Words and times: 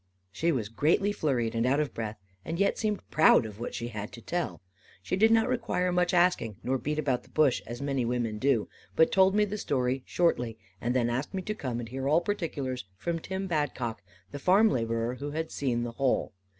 She 0.31 0.51
was 0.51 0.67
greatly 0.67 1.11
flurried 1.11 1.53
and 1.53 1.63
out 1.63 1.79
of 1.79 1.93
breath, 1.93 2.17
and 2.43 2.57
yet 2.57 2.75
seemed 2.79 3.07
proud 3.11 3.45
of 3.45 3.59
what 3.59 3.75
she 3.75 3.89
had 3.89 4.11
to 4.13 4.19
tell. 4.23 4.59
She 5.03 5.15
did 5.15 5.29
not 5.29 5.47
require 5.47 5.91
much 5.91 6.11
asking, 6.11 6.55
nor 6.63 6.79
beat 6.79 6.97
about 6.97 7.21
the 7.21 7.29
bush, 7.29 7.61
as 7.67 7.83
many 7.83 8.03
women 8.03 8.39
do; 8.39 8.67
but 8.95 9.11
told 9.11 9.35
me 9.35 9.45
the 9.45 9.59
story 9.59 10.01
shortly, 10.07 10.57
and 10.81 10.95
then 10.95 11.11
asked 11.11 11.35
me 11.35 11.43
to 11.43 11.53
come 11.53 11.79
and 11.79 11.87
hear 11.89 12.09
all 12.09 12.19
particulars 12.21 12.85
from 12.97 13.19
Tim 13.19 13.47
Badcock 13.47 14.01
the 14.31 14.39
farm 14.39 14.71
labourer, 14.71 15.17
who 15.19 15.29
had 15.29 15.51
seen 15.51 15.83
the 15.83 15.91
whole. 15.91 16.33